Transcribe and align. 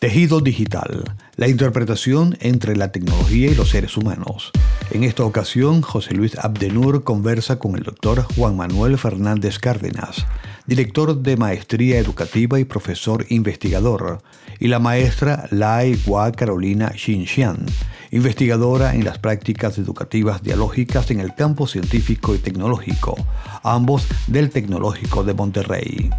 Tejido 0.00 0.40
digital, 0.40 1.04
la 1.36 1.46
interpretación 1.46 2.34
entre 2.40 2.74
la 2.74 2.90
tecnología 2.90 3.50
y 3.50 3.54
los 3.54 3.68
seres 3.68 3.98
humanos. 3.98 4.50
En 4.92 5.04
esta 5.04 5.24
ocasión, 5.24 5.82
José 5.82 6.14
Luis 6.14 6.38
Abdenur 6.38 7.04
conversa 7.04 7.58
con 7.58 7.76
el 7.76 7.82
doctor 7.82 8.22
Juan 8.34 8.56
Manuel 8.56 8.96
Fernández 8.96 9.58
Cárdenas, 9.58 10.24
director 10.66 11.20
de 11.20 11.36
Maestría 11.36 11.98
Educativa 11.98 12.58
y 12.58 12.64
profesor 12.64 13.26
investigador, 13.28 14.22
y 14.58 14.68
la 14.68 14.78
maestra 14.78 15.46
Lai 15.50 16.00
Hua 16.06 16.32
Carolina 16.32 16.94
Xinxian, 16.96 17.66
investigadora 18.10 18.94
en 18.94 19.04
las 19.04 19.18
prácticas 19.18 19.76
educativas 19.76 20.42
dialógicas 20.42 21.10
en 21.10 21.20
el 21.20 21.34
campo 21.34 21.66
científico 21.66 22.34
y 22.34 22.38
tecnológico, 22.38 23.16
ambos 23.62 24.06
del 24.28 24.48
Tecnológico 24.48 25.24
de 25.24 25.34
Monterrey. 25.34 26.10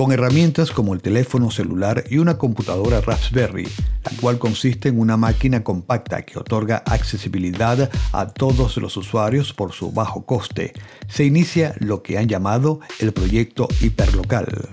Con 0.00 0.12
herramientas 0.12 0.70
como 0.70 0.94
el 0.94 1.02
teléfono 1.02 1.50
celular 1.50 2.04
y 2.08 2.16
una 2.16 2.38
computadora 2.38 3.02
Raspberry, 3.02 3.68
la 4.02 4.12
cual 4.18 4.38
consiste 4.38 4.88
en 4.88 4.98
una 4.98 5.18
máquina 5.18 5.62
compacta 5.62 6.22
que 6.22 6.38
otorga 6.38 6.82
accesibilidad 6.86 7.90
a 8.10 8.28
todos 8.28 8.78
los 8.78 8.96
usuarios 8.96 9.52
por 9.52 9.72
su 9.72 9.92
bajo 9.92 10.24
coste. 10.24 10.72
Se 11.06 11.26
inicia 11.26 11.74
lo 11.80 12.02
que 12.02 12.16
han 12.16 12.28
llamado 12.28 12.80
el 12.98 13.12
proyecto 13.12 13.68
hiperlocal. 13.82 14.70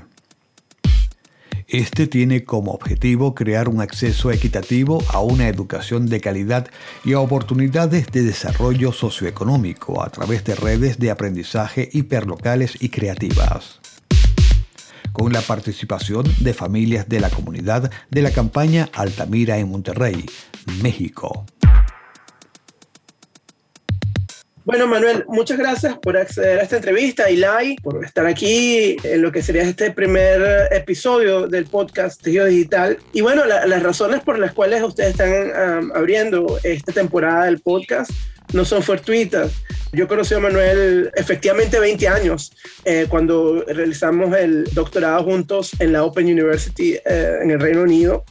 Este 1.67 2.08
tiene 2.08 2.45
como 2.45 2.72
objetivo 2.72 3.36
crear 3.36 3.67
un 3.67 3.81
acceso 3.81 4.31
equitativo 4.31 5.03
a 5.09 5.20
una 5.20 5.50
educación 5.50 6.05
de 6.05 6.22
calidad 6.22 6.70
y 7.03 7.12
a 7.12 7.20
oportunidades 7.20 8.08
de 8.14 8.22
desarrollo 8.22 8.94
socioeconómico 8.94 10.02
a 10.02 10.09
través 10.09 10.45
de 10.45 10.55
redes 10.55 11.00
de 11.00 11.12
aprendizaje 11.12 11.89
hiperlocales 11.91 12.81
y 12.81 12.88
creativas 12.88 13.81
con 15.17 15.34
la 15.34 15.41
participación 15.41 16.26
de 16.41 16.53
familias 16.53 17.09
de 17.09 17.20
la 17.20 17.31
comunidad 17.31 17.89
de 18.12 18.21
la 18.21 18.30
campaña 18.30 18.88
Altamira 18.94 19.58
en 19.58 19.67
Monterrey, 19.67 20.23
México. 20.83 21.44
Bueno, 24.64 24.86
Manuel, 24.86 25.25
muchas 25.27 25.58
gracias 25.58 25.97
por 25.97 26.17
acceder 26.17 26.59
a 26.59 26.64
esta 26.64 26.75
entrevista 26.75 27.31
y 27.31 27.38
Lai 27.38 27.77
por 27.77 28.03
estar 28.05 28.27
aquí 28.27 28.97
en 29.02 29.22
lo 29.23 29.31
que 29.31 29.42
sería 29.42 29.64
este 29.64 29.89
primer 29.92 30.72
episodio 30.72 31.47
del 31.47 31.66
podcast 31.66 32.22
Tejido 32.22 32.45
Digital. 32.45 32.99
Y 33.11 33.22
bueno, 33.22 33.44
las 33.45 33.81
razones 33.81 34.22
por 34.22 34.38
las 34.38 34.53
cuales 34.53 34.83
ustedes 34.83 35.11
están 35.11 35.92
abriendo 35.95 36.59
esta 36.64 36.92
temporada 36.92 37.45
del 37.45 37.59
podcast 37.59 38.11
no 38.53 38.66
son 38.66 38.84
fortuitas. 38.84 39.52
Yo 39.92 40.08
conocí 40.08 40.34
a 40.34 40.40
Manuel 40.40 41.12
efectivamente 41.16 41.80
20 41.80 42.08
años 42.08 42.52
eh, 42.86 43.08
cuando 43.09 43.64
realizamos 43.67 44.36
el 44.36 44.66
doctorado 44.73 45.23
juntos 45.23 45.72
en 45.80 45.94
la 45.94 46.04
Open 46.04 46.26
University 46.26 46.95
eh, 47.06 47.39
en 47.42 47.52
el 47.52 47.59
Reino 47.59 47.84
Unido. 47.84 48.26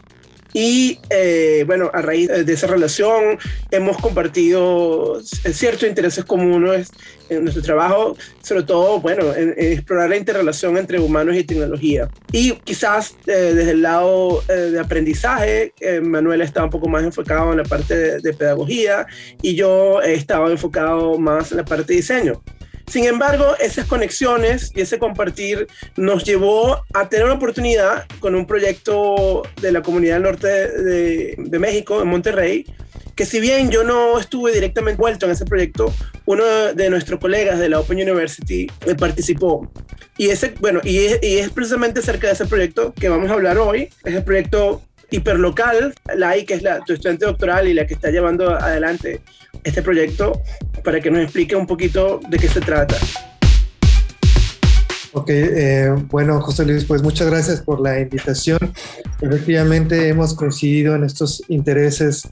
Y 0.56 0.98
eh, 1.10 1.64
bueno, 1.66 1.90
a 1.92 2.00
raíz 2.00 2.28
de 2.28 2.50
esa 2.50 2.66
relación 2.66 3.38
hemos 3.70 3.98
compartido 3.98 5.20
ciertos 5.22 5.86
intereses 5.86 6.24
comunes 6.24 6.90
en 7.28 7.42
nuestro 7.42 7.62
trabajo, 7.62 8.16
sobre 8.40 8.62
todo, 8.62 8.98
bueno, 8.98 9.34
en, 9.34 9.52
explorar 9.58 10.08
la 10.08 10.16
interrelación 10.16 10.78
entre 10.78 10.98
humanos 10.98 11.36
y 11.36 11.44
tecnología. 11.44 12.08
Y 12.32 12.52
quizás 12.52 13.16
eh, 13.26 13.52
desde 13.54 13.72
el 13.72 13.82
lado 13.82 14.42
eh, 14.48 14.52
de 14.54 14.80
aprendizaje, 14.80 15.74
Manuel 16.02 16.40
estaba 16.40 16.64
un 16.64 16.72
poco 16.72 16.88
más 16.88 17.04
enfocado 17.04 17.50
en 17.52 17.58
la 17.58 17.64
parte 17.64 17.94
de, 17.94 18.20
de 18.20 18.32
pedagogía 18.32 19.06
y 19.42 19.56
yo 19.56 20.00
estaba 20.00 20.50
enfocado 20.50 21.18
más 21.18 21.50
en 21.50 21.58
la 21.58 21.66
parte 21.66 21.92
de 21.92 21.96
diseño. 21.96 22.42
Sin 22.88 23.04
embargo, 23.04 23.56
esas 23.58 23.86
conexiones 23.86 24.70
y 24.74 24.80
ese 24.80 24.98
compartir 24.98 25.66
nos 25.96 26.24
llevó 26.24 26.84
a 26.94 27.08
tener 27.08 27.26
una 27.26 27.34
oportunidad 27.34 28.06
con 28.20 28.34
un 28.34 28.46
proyecto 28.46 29.42
de 29.60 29.72
la 29.72 29.82
comunidad 29.82 30.20
norte 30.20 30.46
de, 30.46 31.58
México, 31.58 32.00
en 32.00 32.08
Monterrey, 32.08 32.64
que 33.16 33.26
si 33.26 33.40
bien 33.40 33.70
yo 33.70 33.82
no 33.82 34.18
estuve 34.20 34.52
directamente 34.52 34.96
envuelto 34.96 35.26
en 35.26 35.32
ese 35.32 35.44
proyecto, 35.44 35.92
uno 36.26 36.44
de 36.44 36.90
nuestros 36.90 37.18
colegas 37.18 37.58
de 37.58 37.68
la 37.68 37.80
Open 37.80 38.00
University 38.00 38.70
eh, 38.86 38.94
participó. 38.94 39.68
Y, 40.16 40.28
ese, 40.28 40.54
bueno, 40.60 40.80
y 40.84 40.98
es, 40.98 41.50
precisamente 41.50 42.00
acerca 42.00 42.28
de 42.28 42.34
ese 42.34 42.46
proyecto 42.46 42.94
que 42.94 43.08
vamos 43.08 43.30
a 43.30 43.34
hablar 43.34 43.58
hoy. 43.58 43.90
Es 44.04 44.14
el 44.14 44.24
proyecto 44.24 44.82
hiperlocal, 45.10 45.94
la 46.14 46.36
I, 46.36 46.44
que 46.44 46.54
es 46.54 46.62
la, 46.62 46.80
tu 46.80 46.92
estudiante 46.92 47.26
doctoral 47.26 47.68
y 47.68 47.74
la 47.74 47.86
que 47.86 47.94
está 47.94 48.10
llevando 48.10 48.50
adelante 48.50 49.20
este 49.64 49.82
proyecto, 49.82 50.40
para 50.86 51.00
que 51.00 51.10
nos 51.10 51.20
explique 51.20 51.56
un 51.56 51.66
poquito 51.66 52.20
de 52.30 52.38
qué 52.38 52.46
se 52.46 52.60
trata. 52.60 52.96
Ok, 55.14 55.30
eh, 55.30 55.92
bueno, 56.08 56.40
José 56.40 56.64
Luis, 56.64 56.84
pues 56.84 57.02
muchas 57.02 57.26
gracias 57.26 57.60
por 57.60 57.80
la 57.80 57.98
invitación. 57.98 58.58
Efectivamente, 59.20 60.08
hemos 60.08 60.34
coincidido 60.34 60.94
en 60.94 61.02
estos 61.02 61.42
intereses 61.48 62.28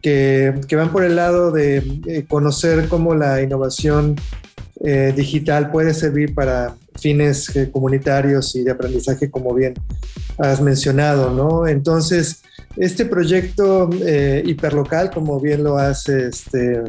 que, 0.00 0.54
que 0.68 0.76
van 0.76 0.92
por 0.92 1.02
el 1.02 1.16
lado 1.16 1.50
de 1.50 2.24
conocer 2.28 2.86
cómo 2.86 3.16
la 3.16 3.42
innovación 3.42 4.14
eh, 4.84 5.12
digital 5.16 5.72
puede 5.72 5.92
servir 5.92 6.34
para 6.34 6.76
fines 7.00 7.54
eh, 7.56 7.68
comunitarios 7.72 8.54
y 8.54 8.62
de 8.62 8.70
aprendizaje, 8.70 9.28
como 9.28 9.52
bien 9.52 9.74
has 10.38 10.60
mencionado, 10.60 11.30
¿no? 11.30 11.66
Entonces, 11.66 12.42
este 12.80 13.06
proyecto 13.06 13.88
eh, 14.04 14.42
hiperlocal, 14.44 15.10
como 15.10 15.40
bien 15.40 15.64
lo 15.64 15.76
has 15.76 16.08
este, 16.08 16.82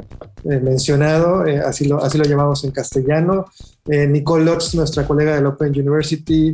mencionado, 0.44 1.44
así, 1.66 1.88
lo, 1.88 2.04
así 2.04 2.18
lo 2.18 2.24
llamamos 2.26 2.64
en 2.64 2.72
castellano, 2.72 3.46
Nicole 3.86 4.46
Lotz, 4.46 4.76
nuestra 4.76 5.08
colega 5.08 5.36
del 5.36 5.48
Open 5.48 5.70
University, 5.70 6.52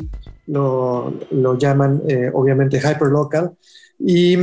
lo, 0.47 1.13
lo 1.31 1.57
llaman 1.57 2.01
obviamente 2.33 2.79
hyperlocal, 2.79 3.51
y 3.99 4.37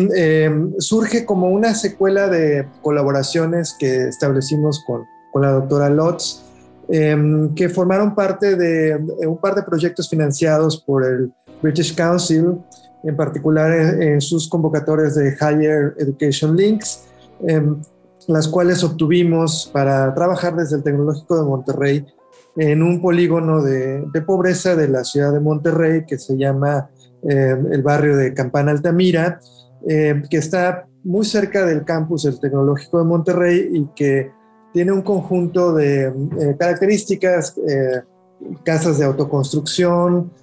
surge 0.79 1.25
como 1.25 1.49
una 1.49 1.75
secuela 1.75 2.29
de 2.29 2.67
colaboraciones 2.83 3.75
que 3.79 4.09
establecimos 4.09 4.85
con, 4.87 5.05
con 5.33 5.43
la 5.43 5.53
doctora 5.53 5.89
Lotz, 5.89 6.43
Em, 6.89 7.55
que 7.55 7.69
formaron 7.69 8.15
parte 8.15 8.57
de 8.57 8.97
un 9.27 9.39
par 9.39 9.55
de 9.55 9.63
proyectos 9.63 10.11
financiados 10.11 10.83
por 10.85 11.05
el 11.05 11.33
British 11.63 11.95
Council, 11.95 12.59
en 13.05 13.17
particular 13.17 13.73
en, 13.73 14.21
sus 14.21 14.49
convocatorias 14.49 15.15
de 15.15 15.37
Higher 15.41 15.95
Education 15.99 16.57
Links, 16.57 17.05
em, 17.47 17.81
las 18.29 18.47
cuales 18.49 18.85
obtuvimos 18.85 19.71
para 19.73 20.15
trabajar 20.15 20.55
desde 20.55 20.77
el 20.77 20.83
Tecnológico 20.83 21.37
de 21.37 21.49
Monterrey 21.49 22.07
en 22.57 22.83
un 22.83 23.01
polígono 23.01 23.63
de, 23.63 24.05
pobreza 24.27 24.77
de 24.77 24.89
la 24.89 25.05
ciudad 25.05 25.33
de 25.33 25.41
Monterrey 25.41 26.05
que 26.07 26.19
se 26.19 26.37
llama 26.37 26.91
em, 27.23 27.73
el 27.73 27.83
barrio 27.83 28.17
de 28.17 28.35
Campana 28.35 28.71
Altamira, 28.71 29.41
que 29.85 30.37
está 30.37 30.87
muy 31.05 31.25
cerca 31.25 31.67
del 31.67 31.85
campus 31.85 32.23
del 32.23 32.39
Tecnológico 32.39 32.99
de 32.99 33.05
Monterrey 33.05 33.69
y 33.73 33.87
que 33.97 34.31
tiene 34.73 34.93
un 34.93 35.03
conjunto 35.03 35.75
de 35.75 36.07
eh, 36.07 36.57
características, 36.59 37.57
eh, 37.59 38.03
casas 38.65 38.99
de 38.99 39.05
autoconstrucción, 39.05 40.31
eh, 40.31 40.42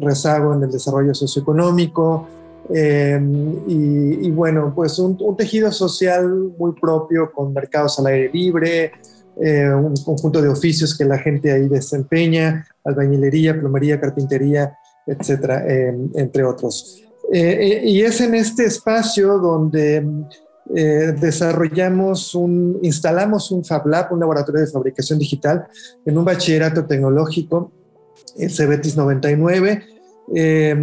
rezago 0.00 0.54
en 0.54 0.62
el 0.62 0.70
desarrollo 0.70 1.14
socioeconómico 1.14 2.28
y, 2.72 4.30
bueno, 4.30 4.72
pues 4.74 4.98
un, 4.98 5.18
tejido 5.36 5.72
social 5.72 6.52
muy 6.56 6.72
propio 6.80 7.32
con 7.32 7.52
mercados 7.52 7.98
al 7.98 8.06
aire 8.06 8.30
libre, 8.32 8.92
un 9.36 9.94
conjunto 10.04 10.40
de 10.40 10.48
oficios 10.48 10.96
que 10.96 11.04
la 11.04 11.18
gente 11.18 11.50
ahí 11.50 11.68
desempeña, 11.68 12.66
albañilería, 12.84 13.58
plomería, 13.58 14.00
carpintería, 14.00 14.78
etcétera, 15.06 15.64
entre 16.14 16.44
otros. 16.44 17.02
y 17.32 18.02
es 18.02 18.20
en 18.20 18.36
este 18.36 18.66
espacio 18.66 19.38
donde 19.38 20.04
eh, 20.72 21.16
desarrollamos 21.18 22.32
un, 22.36 22.78
instalamos 22.82 23.50
un 23.50 23.64
Fab 23.64 23.88
Lab, 23.88 24.12
un 24.12 24.20
laboratorio 24.20 24.60
de 24.60 24.68
fabricación 24.68 25.18
digital, 25.18 25.66
en 26.06 26.16
un 26.16 26.24
bachillerato 26.24 26.86
tecnológico, 26.86 27.72
el 28.36 28.50
CBETIS 28.50 28.96
99, 28.96 29.82
eh, 30.34 30.76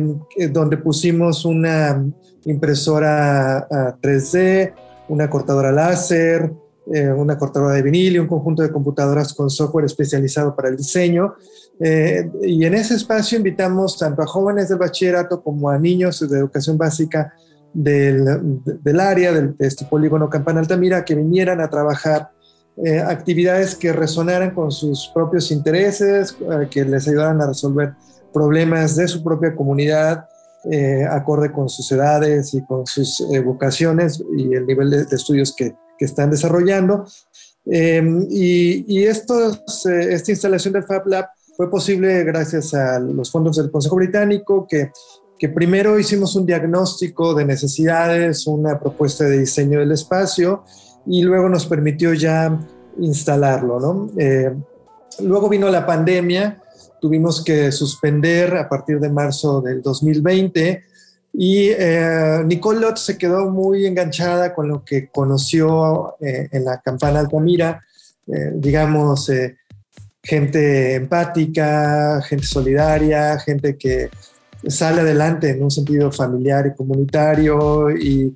donde 0.51 0.77
pusimos 0.77 1.45
una 1.45 2.03
impresora 2.45 3.67
3D, 4.01 4.73
una 5.09 5.29
cortadora 5.29 5.71
láser, 5.71 6.51
eh, 6.93 7.09
una 7.09 7.37
cortadora 7.37 7.73
de 7.73 7.81
vinil 7.81 8.15
y 8.15 8.19
un 8.19 8.27
conjunto 8.27 8.63
de 8.63 8.71
computadoras 8.71 9.33
con 9.33 9.49
software 9.49 9.85
especializado 9.85 10.55
para 10.55 10.69
el 10.69 10.77
diseño. 10.77 11.35
y 11.79 12.65
en 12.65 12.73
ese 12.73 12.95
espacio 12.95 13.37
invitamos 13.37 13.99
tanto 13.99 14.23
a 14.23 14.25
jóvenes 14.25 14.67
del 14.67 14.79
bachillerato 14.79 15.43
como 15.43 15.69
a 15.69 15.77
niños 15.77 16.27
de 16.27 16.39
educación 16.39 16.75
básica 16.75 17.33
del, 17.71 18.61
del 18.81 18.99
área, 18.99 19.31
de 19.31 19.53
este 19.59 19.85
polígono 19.85 20.27
Campana 20.27 20.59
Altamira, 20.59 21.05
que 21.05 21.13
vinieran 21.13 21.61
a 21.61 21.69
trabajar 21.69 22.31
eh, 22.85 22.99
actividades 22.99 23.75
que 23.75 23.91
resonaran 23.91 24.51
con 24.53 24.71
sus 24.71 25.09
propios 25.11 25.49
intereses, 25.49 26.35
eh, 26.39 26.67
que 26.69 26.85
les 26.85 27.07
ayudaran 27.07 27.41
a 27.41 27.47
resolver 27.47 27.93
problemas 28.31 28.95
de 28.95 29.07
su 29.07 29.23
propia 29.23 29.55
comunidad, 29.55 30.25
eh, 30.71 31.03
acorde 31.09 31.51
con 31.51 31.69
sus 31.69 31.91
edades 31.91 32.53
y 32.53 32.63
con 32.65 32.85
sus 32.85 33.25
vocaciones 33.43 34.23
y 34.37 34.53
el 34.53 34.67
nivel 34.67 34.91
de, 34.91 35.15
estudios 35.15 35.55
que, 35.55 35.75
que, 35.97 36.05
están 36.05 36.29
desarrollando. 36.29 37.05
y, 37.65 38.85
y 38.87 39.03
estos, 39.05 39.85
esta 39.85 40.31
instalación 40.31 40.73
del 40.73 40.83
Fab 40.83 41.07
Lab 41.07 41.25
fue 41.55 41.71
posible 41.71 42.23
gracias 42.23 42.75
a 42.75 42.99
los 42.99 43.31
fondos 43.31 43.57
del 43.57 43.71
Consejo 43.71 43.95
Británico 43.95 44.67
que, 44.69 44.91
que 45.39 45.49
primero 45.49 45.97
hicimos 45.97 46.35
un 46.35 46.45
diagnóstico 46.45 47.33
de 47.33 47.45
necesidades, 47.45 48.45
una 48.45 48.79
propuesta 48.79 49.23
de 49.23 49.39
diseño 49.39 49.79
del 49.79 49.91
espacio 49.91 50.63
y 51.07 51.21
luego 51.23 51.49
nos 51.49 51.65
permitió 51.65 52.13
ya 52.13 52.59
instalarlo. 52.99 53.79
¿no? 53.79 54.11
Eh, 54.17 54.53
luego 55.21 55.49
vino 55.49 55.69
la 55.69 55.85
pandemia, 55.85 56.61
tuvimos 56.99 57.43
que 57.43 57.71
suspender 57.71 58.55
a 58.57 58.67
partir 58.67 58.99
de 58.99 59.09
marzo 59.09 59.61
del 59.61 59.81
2020 59.81 60.83
y 61.39 61.69
eh, 61.69 62.41
Nicole 62.45 62.79
Lott 62.79 62.97
se 62.97 63.15
quedó 63.15 63.49
muy 63.51 63.85
enganchada 63.85 64.55
con 64.55 64.67
lo 64.67 64.83
que 64.83 65.09
conoció 65.09 66.15
eh, 66.19 66.47
en 66.51 66.65
la 66.65 66.81
campana 66.81 67.19
Altamira, 67.19 67.85
eh, 68.25 68.53
digamos, 68.55 69.31
gente 70.23 70.95
empática, 70.95 72.21
gente 72.23 72.45
solidaria, 72.45 73.37
gente 73.37 73.77
que 73.77 74.09
sale 74.67 75.01
adelante 75.01 75.51
en 75.51 75.61
un 75.61 75.69
sentido 75.69 76.11
familiar 76.11 76.65
y 76.67 76.75
comunitario 76.75 77.91
y 77.91 78.35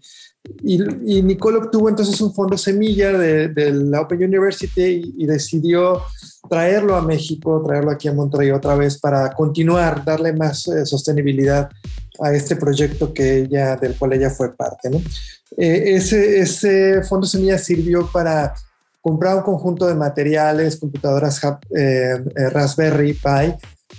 y, 0.63 1.21
Nicole 1.21 1.57
obtuvo 1.57 1.89
entonces 1.89 2.19
un 2.21 2.33
fondo 2.33 2.57
semilla 2.57 3.11
de, 3.13 3.71
la 3.73 4.01
Open 4.01 4.23
University 4.23 5.13
y, 5.17 5.25
decidió 5.25 6.01
traerlo 6.49 6.95
a 6.95 7.01
México, 7.01 7.63
traerlo 7.65 7.91
aquí 7.91 8.07
a 8.07 8.13
Monterrey 8.13 8.51
otra 8.51 8.75
vez 8.75 8.97
para 8.97 9.31
continuar, 9.33 10.03
darle 10.03 10.33
más 10.33 10.67
eh, 10.67 10.85
sostenibilidad 10.85 11.69
a 12.19 12.33
este 12.33 12.55
proyecto 12.55 13.13
que 13.13 13.39
ella, 13.39 13.75
del 13.75 13.95
cual 13.95 14.13
ella 14.13 14.29
fue 14.29 14.55
parte. 14.55 14.89
Eh, 15.57 15.95
ese, 15.95 16.39
ese 16.39 17.03
fondo 17.03 17.27
semilla 17.27 17.57
sirvió 17.57 18.07
para 18.11 18.53
comprar 19.01 19.37
un 19.37 19.43
conjunto 19.43 19.87
de 19.87 19.95
materiales, 19.95 20.77
computadoras 20.77 21.41
eh, 21.75 22.23
Raspberry 22.51 23.13
Pi 23.13 23.53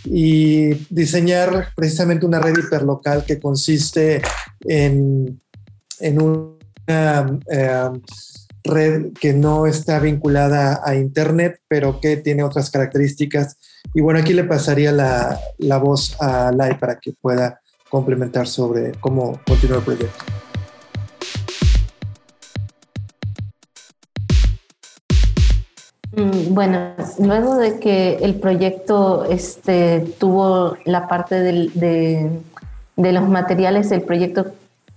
y 0.05 0.75
diseñar 0.94 1.69
precisamente 1.77 2.27
una 2.27 2.41
red 2.41 2.56
hiperlocal 2.56 3.25
que 3.25 3.39
consiste 3.39 4.23
en 4.61 5.42
en 6.03 6.21
una 6.21 7.39
eh, 7.49 7.91
red 8.65 9.13
que 9.21 9.33
no 9.33 9.67
está 9.67 9.99
vinculada 9.99 10.81
a 10.85 10.95
Internet, 10.95 11.61
pero 11.69 12.01
que 12.01 12.17
tiene 12.17 12.43
otras 12.43 12.71
características. 12.71 13.57
Y 13.95 14.01
bueno, 14.01 14.21
aquí 14.21 14.33
le 14.33 14.45
pasaría 14.45 14.93
la, 14.93 15.39
la 15.59 15.79
voz 15.79 16.17
a 16.21 16.53
Lai 16.53 16.79
para 16.79 16.99
que 16.99 17.13
pueda 17.13 17.61
complementar 17.91 18.47
sobre 18.47 18.93
cómo 19.01 19.41
continúa 19.47 19.79
el 19.79 19.85
proyecto. 19.85 20.25
Mm, 26.15 26.53
bueno, 26.53 26.95
luego 27.21 27.57
de 27.57 27.79
que 27.79 28.17
el 28.17 28.35
proyecto 28.35 29.25
este, 29.25 30.01
tuvo 30.19 30.77
la 30.85 31.09
parte 31.09 31.37
de, 31.41 32.31
de, 32.97 33.13
los 33.13 33.29
materiales, 33.29 33.91
el 33.93 34.03
proyecto 34.03 34.53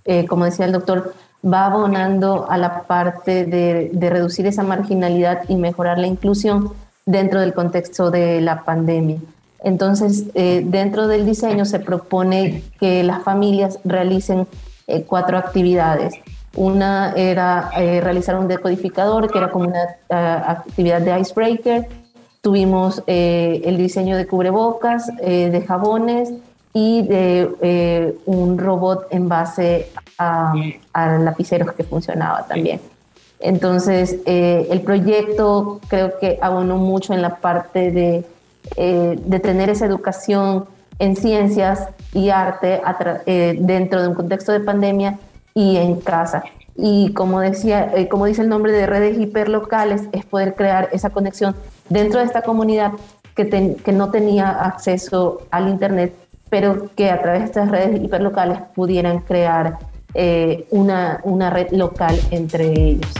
eh, 0.06 0.26
como 0.26 0.44
decía 0.44 0.66
el 0.66 0.72
doctor, 0.72 1.14
va 1.44 1.66
abonando 1.66 2.46
a 2.48 2.56
la 2.56 2.82
parte 2.82 3.44
de, 3.44 3.90
reducir 4.10 4.46
esa 4.46 4.62
marginalidad 4.62 5.42
y 5.48 5.56
mejorar 5.56 5.98
la 5.98 6.06
inclusión 6.06 6.72
dentro 7.04 7.40
del 7.40 7.54
contexto 7.54 8.10
de 8.10 8.40
la 8.40 8.64
pandemia. 8.64 9.18
Entonces, 9.62 10.24
eh, 10.34 10.62
dentro 10.64 11.08
del 11.08 11.26
diseño 11.26 11.64
se 11.64 11.80
propone 11.80 12.62
que 12.78 13.02
las 13.02 13.22
familias 13.22 13.78
realicen 13.84 14.46
eh, 14.86 15.02
cuatro 15.02 15.38
actividades. 15.38 16.14
Una 16.54 17.12
era 17.16 17.70
realizar 17.70 18.38
un 18.38 18.48
decodificador, 18.48 19.30
que 19.30 19.36
era 19.36 19.50
como 19.50 19.68
una 19.68 19.82
actividad 20.08 21.02
de 21.02 21.20
icebreaker. 21.20 21.86
Tuvimos 22.40 23.02
el 23.06 23.76
diseño 23.76 24.16
de 24.16 24.26
cubrebocas, 24.26 25.14
de 25.18 25.64
jabones, 25.68 26.32
y 26.76 27.00
de 27.00 27.50
eh, 27.62 28.18
un 28.26 28.58
robot 28.58 29.06
en 29.08 29.30
base 29.30 29.90
a, 30.18 30.52
lapiceros 30.94 31.72
que 31.72 31.84
funcionaba 31.84 32.46
también. 32.46 32.82
Entonces, 33.40 34.18
eh, 34.26 34.68
el 34.70 34.82
proyecto 34.82 35.80
creo 35.88 36.18
que 36.18 36.38
abonó 36.38 36.76
mucho 36.76 37.14
en 37.14 37.22
la 37.22 37.36
parte 37.36 37.90
de, 37.92 38.26
eh, 38.76 39.18
de 39.24 39.40
tener 39.40 39.70
esa 39.70 39.86
educación 39.86 40.66
en 40.98 41.16
ciencias 41.16 41.88
y 42.12 42.28
arte 42.28 42.82
dentro 43.58 44.02
de 44.02 44.08
un 44.08 44.14
contexto 44.14 44.52
de 44.52 44.60
pandemia 44.60 45.18
y 45.54 45.78
en 45.78 45.96
casa. 46.00 46.44
Y 46.76 47.14
como, 47.14 47.40
decía, 47.40 47.90
como 48.10 48.26
dice 48.26 48.42
el 48.42 48.50
nombre 48.50 48.72
de 48.72 48.86
redes 48.86 49.18
hiperlocales, 49.18 50.02
es 50.12 50.26
poder 50.26 50.54
crear 50.54 50.90
esa 50.92 51.08
conexión 51.08 51.56
dentro 51.88 52.20
de 52.20 52.26
esta 52.26 52.42
comunidad 52.42 52.92
que, 53.34 53.76
que 53.82 53.92
no 53.92 54.10
tenía 54.10 54.50
acceso 54.50 55.42
al 55.50 55.68
Internet 55.68 56.14
pero 56.50 56.90
que 56.94 57.10
a 57.10 57.20
través 57.20 57.40
de 57.40 57.46
estas 57.46 57.70
redes 57.70 58.02
hiperlocales 58.02 58.58
pudieran 58.74 59.20
crear 59.20 59.78
eh, 60.14 60.66
una, 60.70 61.20
una 61.24 61.50
red 61.50 61.70
local 61.72 62.18
entre 62.30 62.72
ellos. 62.72 63.10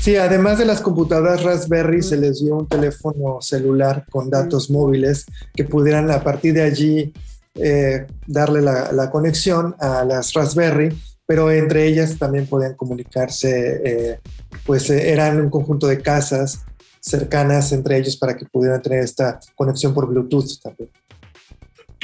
Sí, 0.00 0.16
además 0.16 0.58
de 0.58 0.64
las 0.64 0.80
computadoras 0.80 1.42
Raspberry, 1.42 2.02
se 2.02 2.16
les 2.16 2.40
dio 2.40 2.56
un 2.56 2.66
teléfono 2.66 3.42
celular 3.42 4.06
con 4.10 4.30
datos 4.30 4.70
móviles 4.70 5.26
que 5.54 5.64
pudieran 5.64 6.10
a 6.10 6.24
partir 6.24 6.54
de 6.54 6.62
allí 6.62 7.12
eh, 7.54 8.06
darle 8.26 8.62
la, 8.62 8.92
la, 8.92 9.10
conexión 9.10 9.76
a 9.78 10.04
las 10.04 10.32
Raspberry, 10.32 10.96
pero 11.26 11.50
entre 11.50 11.86
ellas 11.86 12.16
también 12.18 12.46
podían 12.46 12.74
comunicarse, 12.74 13.82
eh, 13.84 14.20
pues 14.64 14.88
eran 14.88 15.38
un 15.38 15.50
conjunto 15.50 15.86
de 15.86 16.00
casas 16.00 16.64
cercanas 17.00 17.72
entre 17.72 17.96
ellos 17.96 18.16
para 18.16 18.36
que 18.36 18.44
pudieran 18.44 18.82
tener 18.82 19.00
esta 19.00 19.40
conexión 19.54 19.94
por 19.94 20.06
Bluetooth 20.06 20.60
también. 20.62 20.90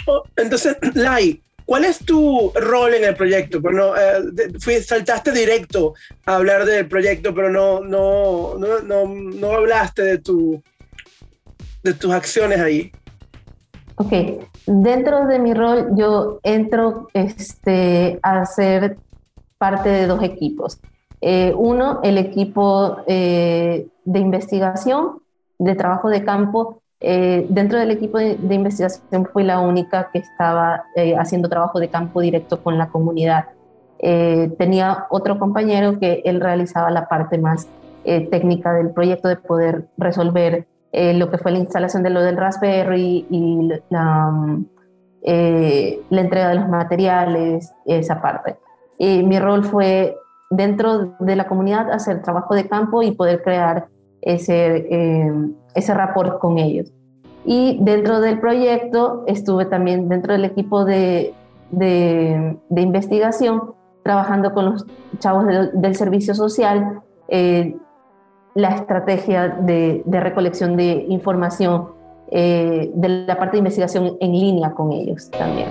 Oh, 0.06 0.22
entonces, 0.36 0.76
Lai, 0.94 1.42
¿cuál 1.64 1.84
es 1.84 1.98
tu 1.98 2.52
rol 2.54 2.94
en 2.94 3.04
el 3.04 3.14
proyecto? 3.14 3.60
Bueno, 3.60 3.94
eh, 3.96 4.82
saltaste 4.82 5.32
directo 5.32 5.94
a 6.24 6.36
hablar 6.36 6.64
del 6.64 6.88
proyecto, 6.88 7.34
pero 7.34 7.50
no, 7.50 7.80
no, 7.80 8.56
no, 8.58 8.80
no, 8.80 9.06
no 9.06 9.52
hablaste 9.52 10.02
de, 10.02 10.18
tu, 10.18 10.62
de 11.82 11.94
tus 11.94 12.12
acciones 12.12 12.60
ahí. 12.60 12.90
Ok, 13.96 14.12
dentro 14.66 15.26
de 15.26 15.38
mi 15.38 15.54
rol 15.54 15.88
yo 15.96 16.38
entro 16.42 17.08
este, 17.14 18.18
a 18.22 18.44
ser 18.44 18.98
parte 19.58 19.88
de 19.88 20.06
dos 20.06 20.22
equipos. 20.22 20.78
Eh, 21.20 21.54
uno, 21.56 22.00
el 22.02 22.18
equipo 22.18 22.98
eh, 23.06 23.88
de 24.04 24.18
investigación, 24.18 25.22
de 25.58 25.74
trabajo 25.74 26.08
de 26.08 26.24
campo. 26.24 26.82
Eh, 27.00 27.46
dentro 27.48 27.78
del 27.78 27.90
equipo 27.90 28.18
de, 28.18 28.36
investigación 28.54 29.26
fui 29.32 29.44
la 29.44 29.60
única 29.60 30.10
que 30.12 30.18
estaba 30.18 30.84
haciendo 31.18 31.48
trabajo 31.48 31.78
de 31.78 31.88
campo 31.88 32.20
directo 32.20 32.62
con 32.62 32.78
la 32.78 32.88
comunidad. 32.88 33.46
tenía 33.98 35.06
otro 35.10 35.38
compañero 35.38 35.98
que 35.98 36.22
él 36.24 36.40
realizaba 36.40 36.90
la 36.90 37.08
parte 37.08 37.38
más 37.38 37.66
técnica 38.04 38.72
del 38.72 38.90
proyecto 38.90 39.28
de 39.28 39.36
poder 39.36 39.88
resolver 39.96 40.66
lo 40.92 41.30
que 41.30 41.38
fue 41.38 41.52
la 41.52 41.58
instalación 41.58 42.02
de 42.02 42.10
lo 42.10 42.22
del 42.22 42.36
Raspberry 42.36 43.26
y 43.28 43.68
la, 43.90 44.58
la 45.22 46.20
entrega 46.20 46.48
de 46.48 46.54
los 46.54 46.68
materiales, 46.68 47.72
esa 47.84 48.20
parte. 48.22 48.56
mi 48.98 49.38
rol 49.38 49.64
fue 49.64 50.16
dentro 50.50 51.16
de 51.18 51.36
la 51.36 51.46
comunidad 51.46 51.90
hacer 51.90 52.22
trabajo 52.22 52.54
de 52.54 52.68
campo 52.68 53.02
y 53.02 53.12
poder 53.12 53.42
crear 53.42 53.88
ese, 54.20 54.86
eh, 54.90 55.32
ese 55.74 55.94
rapport 55.94 56.38
con 56.38 56.58
ellos. 56.58 56.92
Y 57.44 57.78
dentro 57.80 58.20
del 58.20 58.40
proyecto 58.40 59.24
estuve 59.26 59.66
también 59.66 60.08
dentro 60.08 60.32
del 60.32 60.44
equipo 60.44 60.84
de, 60.84 61.32
de, 61.70 62.56
investigación 62.74 63.74
trabajando 64.02 64.52
con 64.52 64.66
los 64.66 64.86
chavos 65.18 65.46
del 65.72 65.96
servicio 65.96 66.34
social, 66.34 67.02
eh, 67.28 67.76
la 68.54 68.70
estrategia 68.70 69.48
de, 69.48 70.02
de, 70.04 70.20
recolección 70.20 70.76
de 70.76 71.06
información 71.08 71.88
eh, 72.30 72.90
de 72.94 73.08
la 73.08 73.36
parte 73.38 73.52
de 73.52 73.58
investigación 73.58 74.16
en 74.20 74.32
línea 74.32 74.72
con 74.72 74.92
ellos 74.92 75.30
también. 75.30 75.68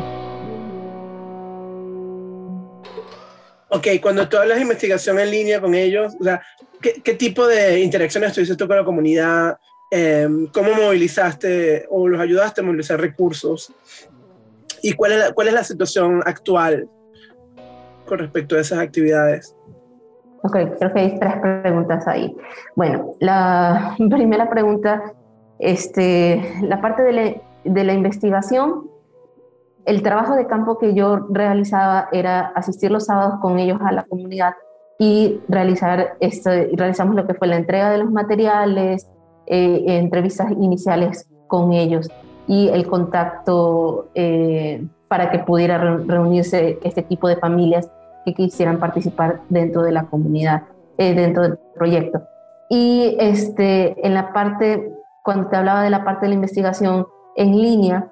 Ok, 3.69 3.87
cuando 4.01 4.27
tú 4.29 4.37
hablas 4.37 4.57
de 4.57 4.63
investigación 4.63 5.19
en 5.19 5.31
línea 5.31 5.59
con 5.59 5.73
ellos, 5.73 6.15
o 6.19 6.23
sea, 6.23 6.41
¿qué, 6.81 7.13
tipo 7.13 7.47
de 7.47 7.79
interacciones 7.79 8.33
tuviste 8.33 8.55
tú 8.55 8.67
con 8.67 8.77
la 8.77 8.85
comunidad? 8.85 9.57
Em, 9.89 10.47
¿Cómo 10.47 10.73
movilizaste 10.73 11.85
o 11.89 12.07
los 12.07 12.19
ayudaste 12.19 12.61
a 12.61 12.63
movilizar 12.63 12.99
recursos? 12.99 13.73
¿Y 14.81 14.93
cuál 14.93 15.13
es 15.13 15.19
la, 15.19 15.31
cuál 15.33 15.47
es 15.47 15.53
la 15.53 15.63
situación 15.63 16.21
actual 16.25 16.87
con 18.05 18.19
respecto 18.19 18.55
a 18.55 18.61
esas 18.61 18.79
actividades? 18.79 19.55
Ok, 20.43 20.57
creo 20.77 20.93
que 20.93 20.99
hay 20.99 21.19
tres 21.19 21.33
preguntas 21.37 22.07
ahí. 22.07 22.35
Bueno, 22.75 23.15
la 23.19 23.95
primera 24.09 24.47
pregunta, 24.47 25.13
este, 25.57 26.53
la 26.61 26.81
parte 26.81 27.01
de 27.01 27.11
la, 27.11 27.35
de 27.63 27.83
la 27.83 27.93
investigación 27.93 28.94
el 29.85 30.01
trabajo 30.01 30.35
de 30.35 30.47
campo 30.47 30.77
que 30.77 30.93
yo 30.93 31.27
realizaba 31.29 32.09
era 32.11 32.51
asistir 32.55 32.91
los 32.91 33.05
sábados 33.05 33.39
con 33.41 33.59
ellos 33.59 33.79
a 33.83 33.91
la 33.91 34.03
comunidad 34.03 34.53
y 34.97 35.41
realizar 35.47 36.15
esto, 36.19 36.49
realizamos 36.73 37.15
lo 37.15 37.27
que 37.27 37.33
fue 37.33 37.47
la 37.47 37.57
entrega 37.57 37.91
de 37.91 37.99
los 37.99 38.11
materiales, 38.11 39.07
eh, 39.47 39.83
entrevistas 39.87 40.51
iniciales 40.51 41.27
con 41.47 41.73
ellos 41.73 42.09
y 42.47 42.69
el 42.69 42.87
contacto 42.87 44.09
eh, 44.15 44.85
para 45.07 45.29
que 45.29 45.39
pudiera 45.39 45.77
reunirse 45.77 46.79
este 46.83 47.03
tipo 47.03 47.27
de 47.27 47.37
familias 47.37 47.89
que 48.25 48.33
quisieran 48.33 48.79
participar 48.79 49.41
dentro 49.49 49.83
de 49.83 49.91
la 49.91 50.05
comunidad, 50.05 50.63
eh, 50.97 51.13
dentro 51.13 51.43
del 51.43 51.59
proyecto. 51.75 52.21
Y 52.69 53.15
este, 53.19 53.95
en 54.05 54.15
la 54.15 54.33
parte, 54.33 54.91
cuando 55.23 55.49
te 55.49 55.57
hablaba 55.57 55.83
de 55.83 55.91
la 55.91 56.03
parte 56.03 56.25
de 56.25 56.29
la 56.29 56.35
investigación 56.35 57.05
en 57.35 57.61
línea, 57.61 58.11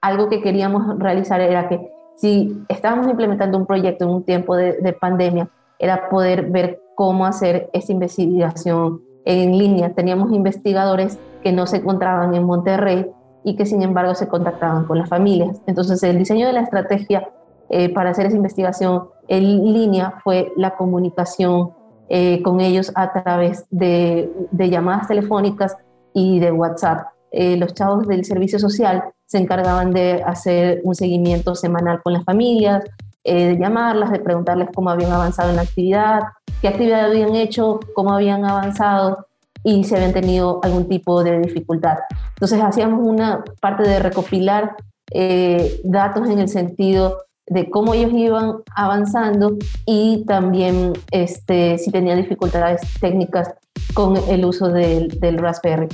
algo 0.00 0.28
que 0.28 0.40
queríamos 0.40 0.98
realizar 0.98 1.40
era 1.40 1.68
que 1.68 1.90
si 2.16 2.64
estábamos 2.68 3.08
implementando 3.08 3.58
un 3.58 3.66
proyecto 3.66 4.04
en 4.04 4.10
un 4.10 4.22
tiempo 4.24 4.56
de, 4.56 4.74
de 4.74 4.92
pandemia, 4.92 5.48
era 5.78 6.08
poder 6.08 6.50
ver 6.50 6.80
cómo 6.94 7.26
hacer 7.26 7.70
esa 7.72 7.92
investigación 7.92 9.00
en 9.24 9.58
línea. 9.58 9.94
Teníamos 9.94 10.32
investigadores 10.32 11.18
que 11.42 11.52
no 11.52 11.66
se 11.66 11.78
encontraban 11.78 12.34
en 12.34 12.44
Monterrey 12.44 13.10
y 13.44 13.56
que 13.56 13.66
sin 13.66 13.82
embargo 13.82 14.14
se 14.14 14.28
contactaban 14.28 14.86
con 14.86 14.98
las 14.98 15.08
familias. 15.08 15.60
Entonces 15.66 16.02
el 16.02 16.18
diseño 16.18 16.46
de 16.46 16.52
la 16.54 16.60
estrategia 16.60 17.28
eh, 17.68 17.92
para 17.92 18.10
hacer 18.10 18.26
esa 18.26 18.36
investigación 18.36 19.04
en 19.28 19.72
línea 19.72 20.14
fue 20.22 20.52
la 20.56 20.76
comunicación 20.76 21.70
eh, 22.08 22.42
con 22.42 22.60
ellos 22.60 22.92
a 22.94 23.12
través 23.12 23.66
de, 23.70 24.30
llamadas 24.52 25.08
telefónicas 25.08 25.76
y 26.12 26.40
de 26.40 26.52
WhatsApp. 26.52 27.08
Eh, 27.36 27.56
los 27.56 27.74
chavos 27.74 28.06
del 28.06 28.24
servicio 28.24 28.58
social 28.58 29.04
se 29.26 29.38
encargaban 29.38 29.92
de 29.92 30.22
hacer 30.22 30.80
un 30.84 30.94
seguimiento 30.94 31.54
semanal 31.54 32.00
con 32.02 32.12
las 32.12 32.24
familias, 32.24 32.84
de 33.24 33.56
llamarlas, 33.58 34.12
de 34.12 34.18
preguntarles 34.18 34.68
cómo 34.74 34.90
habían 34.90 35.10
avanzado 35.10 35.48
en 35.48 35.56
la 35.56 35.62
actividad, 35.62 36.20
qué 36.60 36.68
actividad 36.68 37.06
habían 37.06 37.34
hecho, 37.34 37.80
cómo 37.94 38.12
habían 38.12 38.44
avanzado 38.44 39.26
y 39.64 39.82
si 39.82 39.94
habían 39.94 40.12
tenido 40.12 40.60
algún 40.62 40.88
tipo 40.88 41.24
de 41.24 41.40
dificultad. 41.40 41.96
Entonces 42.34 42.60
hacíamos 42.60 43.00
una 43.02 43.42
parte 43.60 43.88
de 43.88 43.98
recopilar 43.98 44.76
eh, 45.10 45.80
datos 45.84 46.28
en 46.28 46.38
el 46.38 46.48
sentido 46.48 47.22
de 47.46 47.68
cómo 47.70 47.94
ellos 47.94 48.12
iban 48.12 48.56
avanzando 48.74 49.56
y 49.86 50.24
también 50.26 50.92
este, 51.10 51.78
si 51.78 51.90
tenían 51.90 52.18
dificultades 52.18 52.80
técnicas 53.00 53.54
con 53.94 54.16
el 54.28 54.44
uso 54.44 54.68
del, 54.68 55.08
del 55.20 55.38
Raspberry. 55.38 55.88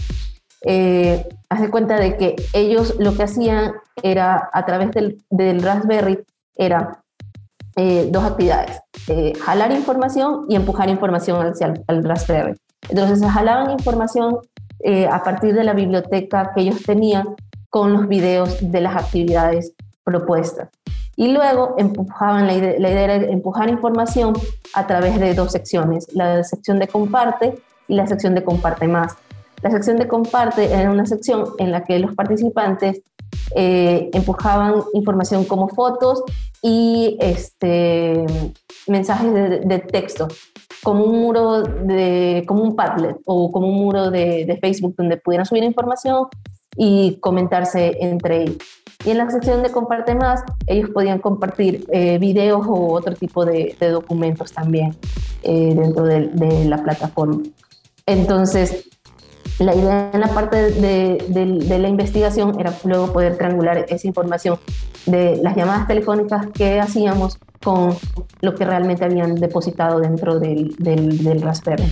Eh, 0.66 1.26
haz 1.48 1.60
de 1.60 1.70
cuenta 1.70 1.96
de 1.96 2.16
que 2.16 2.36
ellos 2.52 2.96
lo 2.98 3.16
que 3.16 3.22
hacían 3.22 3.72
era 4.02 4.50
a 4.52 4.66
través 4.66 4.90
del, 4.90 5.22
del 5.30 5.62
Raspberry 5.62 6.24
era 6.56 7.02
eh, 7.76 8.08
dos 8.10 8.24
actividades, 8.24 8.80
eh, 9.08 9.32
jalar 9.40 9.70
información 9.70 10.44
y 10.48 10.56
empujar 10.56 10.88
información 10.88 11.46
hacia 11.46 11.72
el, 11.86 12.04
Raspberry. 12.04 12.54
Entonces 12.88 13.26
jalaban 13.30 13.70
información 13.70 14.38
eh, 14.80 15.06
a 15.06 15.22
partir 15.22 15.54
de 15.54 15.62
la 15.62 15.72
biblioteca 15.72 16.50
que 16.54 16.62
ellos 16.62 16.82
tenían 16.82 17.28
con 17.68 17.92
los 17.92 18.08
videos 18.08 18.58
de 18.60 18.80
las 18.80 18.96
actividades 18.96 19.72
propuestas. 20.02 20.68
Y 21.16 21.28
luego 21.28 21.74
empujaban, 21.78 22.46
la 22.46 22.54
idea, 22.54 22.74
la 22.78 22.90
idea 22.90 23.04
era 23.04 23.14
empujar 23.14 23.68
información 23.68 24.34
a 24.74 24.86
través 24.86 25.20
de 25.20 25.34
dos 25.34 25.52
secciones, 25.52 26.08
la 26.12 26.42
sección 26.42 26.78
de 26.80 26.88
comparte 26.88 27.54
y 27.86 27.94
la 27.94 28.06
sección 28.06 28.34
de 28.34 28.42
comparte 28.42 28.88
más. 28.88 29.16
La 29.62 29.70
sección 29.70 29.98
de 29.98 30.08
comparte 30.08 30.72
era 30.72 30.90
una 30.90 31.06
sección 31.06 31.44
en 31.58 31.70
la 31.70 31.84
que 31.84 31.98
los 31.98 32.14
participantes 32.14 33.02
eh, 33.54 34.10
empujaban 34.12 34.76
información 34.94 35.44
como 35.44 35.68
fotos 35.68 36.22
y 36.62 37.16
este, 37.20 38.26
mensajes 38.86 39.32
de, 39.32 39.78
texto, 39.78 40.28
como 40.82 41.04
un 41.04 41.20
muro, 41.20 41.62
de, 41.62 42.44
como 42.46 42.62
un 42.62 42.76
Padlet 42.76 43.16
o 43.24 43.50
como 43.50 43.68
un 43.68 43.74
muro 43.74 44.10
de, 44.10 44.58
Facebook 44.60 44.94
donde 44.96 45.16
pudieran 45.16 45.46
subir 45.46 45.62
información 45.64 46.26
y 46.76 47.16
comentarse 47.20 47.96
entre 48.00 48.42
ellos. 48.42 48.58
Y 49.04 49.10
en 49.10 49.18
la 49.18 49.30
sección 49.30 49.62
de 49.62 49.70
comparte 49.70 50.14
más, 50.14 50.42
ellos 50.66 50.90
podían 50.90 51.18
compartir 51.18 51.86
eh, 51.90 52.18
videos 52.18 52.66
o 52.66 52.92
otro 52.92 53.14
tipo 53.14 53.46
de, 53.46 53.74
documentos 53.80 54.52
también 54.52 54.94
eh, 55.42 55.74
dentro 55.74 56.04
de, 56.04 56.28
de, 56.28 56.66
la 56.66 56.82
plataforma. 56.82 57.42
Entonces, 58.04 58.89
la 59.60 59.74
idea 59.74 60.10
en 60.12 60.20
la 60.20 60.28
parte 60.28 60.70
de, 60.70 61.78
la 61.78 61.88
investigación 61.88 62.58
era 62.58 62.72
luego 62.84 63.12
poder 63.12 63.36
triangular 63.36 63.84
esa 63.88 64.06
información 64.06 64.58
de 65.06 65.38
las 65.42 65.54
llamadas 65.54 65.86
telefónicas 65.86 66.46
que 66.48 66.80
hacíamos 66.80 67.38
con 67.62 67.94
lo 68.40 68.54
que 68.54 68.64
realmente 68.64 69.04
habían 69.04 69.34
depositado 69.34 70.00
dentro 70.00 70.38
del, 70.38 70.74
del, 70.78 71.42
Raspberry. 71.42 71.84